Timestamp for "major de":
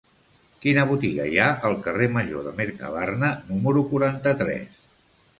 2.15-2.53